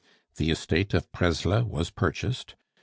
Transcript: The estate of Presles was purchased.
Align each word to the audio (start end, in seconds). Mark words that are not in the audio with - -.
The 0.37 0.49
estate 0.49 0.95
of 0.95 1.11
Presles 1.11 1.65
was 1.67 1.91
purchased. 1.91 2.55